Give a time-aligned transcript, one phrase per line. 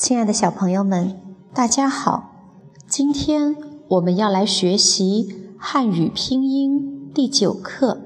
[0.00, 1.20] 亲爱的小朋友们，
[1.52, 2.30] 大家好！
[2.86, 3.54] 今天
[3.86, 8.00] 我们要来学习汉语拼音第九课，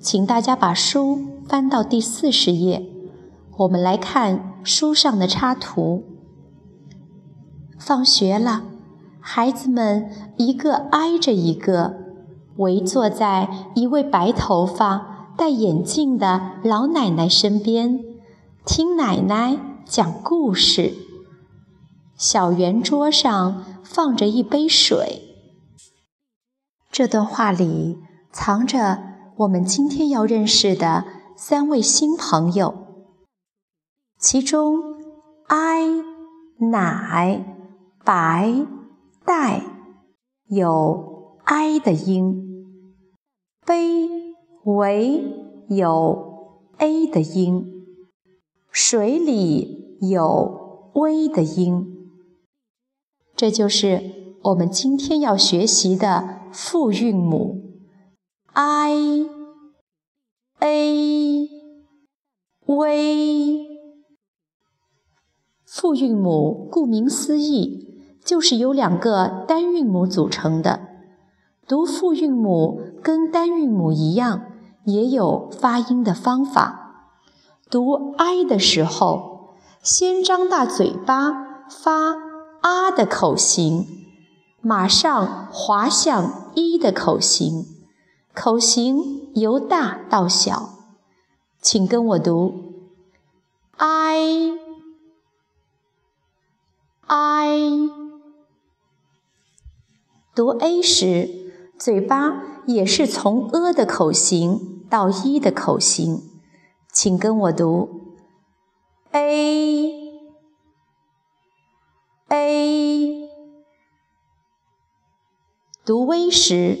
[0.00, 2.90] 请大家把书翻到第四十页，
[3.58, 6.02] 我们来看书上的插图。
[7.78, 8.64] 放学了，
[9.20, 11.94] 孩子们一个挨着一个，
[12.56, 18.00] 围坐在一位白头发、戴眼镜的老奶奶身边，
[18.66, 19.56] 听奶奶
[19.86, 20.94] 讲故事。
[22.16, 25.20] 小圆桌上放着一杯水。
[26.90, 27.98] 这段话里
[28.32, 29.02] 藏着
[29.38, 31.04] 我们今天要认识的
[31.36, 32.74] 三位新朋友，
[34.18, 34.78] 其中
[35.48, 36.02] ，i、
[36.70, 37.44] 奶、
[38.04, 38.66] 白、
[39.24, 39.62] 带
[40.46, 42.64] 有 i 的音，
[43.66, 44.08] 杯、
[44.64, 45.22] 为
[45.68, 47.73] 有 a 的音，
[48.74, 52.10] 水里有 v 的音。
[53.36, 57.62] 这就是我们今天要学习的复韵母
[58.52, 59.26] ：i、
[60.58, 61.48] a、
[62.66, 63.66] v。
[65.64, 70.88] 复韵母顾名思义，就是由两个单韵母组成的。
[71.68, 74.46] 读复韵母跟单韵母一样，
[74.84, 76.83] 也有发音的方法。
[77.70, 82.24] 读 i 的时候，先张大嘴巴发。
[82.64, 84.06] 啊的口型，
[84.62, 87.66] 马上滑向一的口型，
[88.32, 90.70] 口型由大到小，
[91.60, 92.72] 请跟我读
[93.76, 94.54] ：i
[97.06, 97.90] i。
[100.34, 106.33] 读 a 时，嘴巴也是从 a 的口型到一的口型，
[106.94, 108.14] 请跟我读
[109.10, 110.04] a。
[112.28, 113.28] a
[115.84, 116.78] 读 v 时，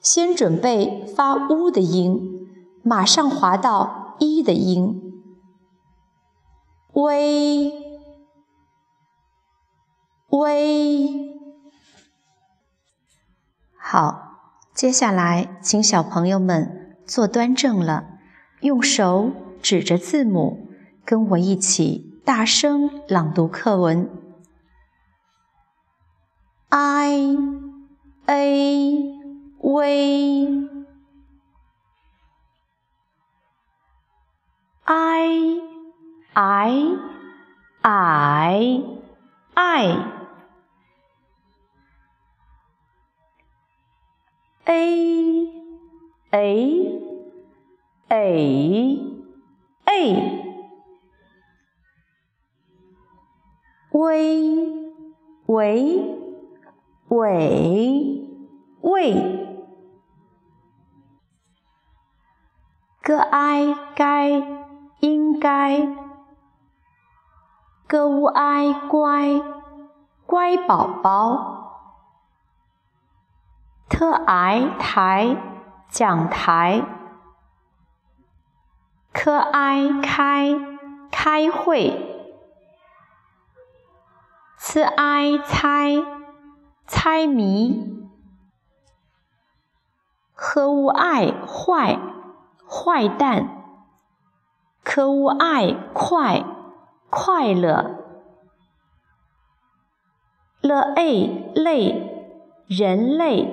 [0.00, 2.48] 先准备发 u 的音，
[2.82, 5.22] 马上滑到一的音。
[6.92, 7.72] v
[10.28, 11.32] v
[13.78, 14.38] 好，
[14.74, 18.13] 接下来请小朋友们坐端正了，
[18.64, 19.30] 用手
[19.60, 20.68] 指着字母，
[21.04, 24.08] 跟我一起大声朗读课文。
[26.70, 27.36] i
[28.24, 29.20] a
[29.60, 30.48] v
[34.84, 35.60] i
[36.32, 36.90] i
[38.32, 38.82] i
[39.54, 39.98] i
[44.64, 45.46] a
[46.30, 47.03] a
[48.08, 48.16] 哎
[49.84, 49.94] 哎
[53.90, 54.68] 喂
[55.46, 56.18] 喂
[57.08, 58.28] 喂
[58.80, 59.44] 喂
[63.04, 64.30] guai 该
[65.00, 66.04] 应该。
[67.86, 69.42] guai 乖
[70.26, 71.54] 乖宝宝。
[73.88, 75.36] tai 抬
[75.90, 76.82] 讲台
[79.14, 80.54] kai 开
[81.10, 82.14] 开会
[84.58, 86.04] ci 猜
[86.86, 88.04] 猜谜。
[90.34, 91.98] h u ai 坏
[92.66, 93.64] 坏蛋。
[94.84, 96.44] ku ai 快
[97.08, 98.04] 快乐。
[100.60, 100.94] la
[101.54, 102.10] 类
[102.66, 103.44] 人类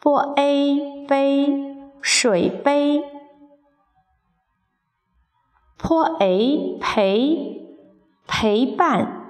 [0.00, 3.09] ，b ai 杯水杯
[5.82, 7.64] 颇 a 陪
[8.26, 9.20] 陪伴。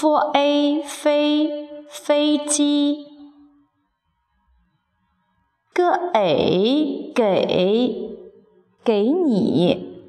[0.00, 3.06] f a 飞飞机
[5.72, 5.82] ，g
[6.12, 8.18] a 给
[8.84, 10.02] 给你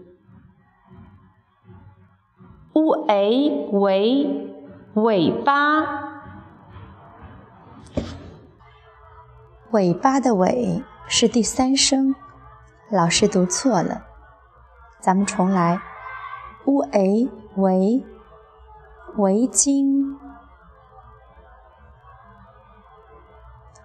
[2.74, 4.28] ，u a 尾
[4.96, 5.86] 尾巴，
[9.72, 12.14] 尾巴的尾是第三声，
[12.90, 14.06] 老师读错了，
[15.00, 15.82] 咱们重来
[16.66, 18.06] ，u a 尾。
[19.18, 20.18] 围巾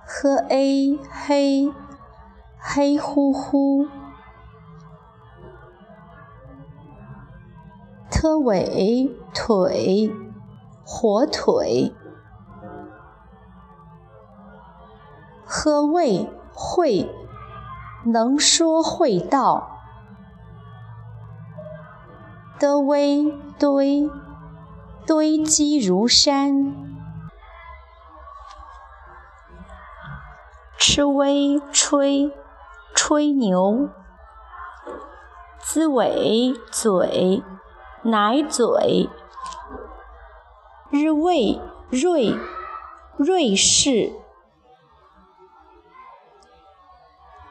[0.06, 1.72] ，h a 黑
[2.58, 3.88] 黑乎乎
[8.10, 10.12] ，t 尾腿
[10.84, 11.94] 火腿
[15.46, 17.10] ，h 味会
[18.04, 19.80] 能说会道
[22.58, 24.10] 的微堆，
[25.06, 26.74] 堆积如山。
[30.78, 32.30] 吃微吹，
[32.94, 33.88] 吹牛。
[35.58, 37.42] 滋尾嘴，
[38.02, 39.08] 奶嘴。
[40.90, 41.58] 日未
[41.90, 42.38] 瑞，
[43.16, 44.12] 瑞士。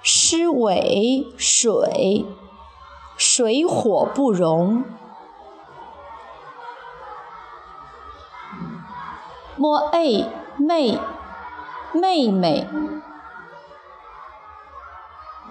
[0.06, 2.26] 湿尾水，
[3.16, 4.84] 水火不容。
[9.56, 11.00] 摸 a 妹，
[11.94, 12.68] 妹妹。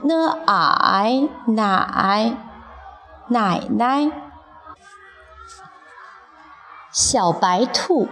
[0.02, 2.36] 呢矮奶，
[3.28, 4.10] 奶奶。
[6.90, 8.06] 小白兔，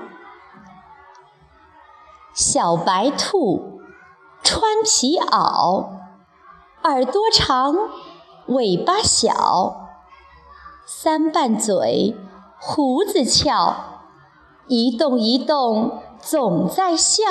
[2.33, 3.83] 小白兔，
[4.43, 6.00] 穿皮袄，
[6.83, 7.77] 耳朵长，
[8.47, 9.89] 尾巴小，
[10.87, 12.17] 三瓣嘴，
[12.59, 13.77] 胡子翘，
[14.67, 17.25] 一动一动总在笑。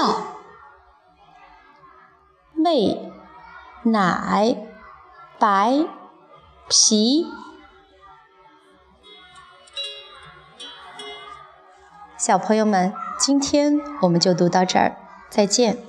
[2.54, 3.12] 妹。
[3.84, 4.56] 奶，
[5.40, 5.86] 白，
[6.68, 7.26] 皮。
[12.18, 14.98] 小朋友们，今天我们就读到这儿，
[15.30, 15.89] 再见。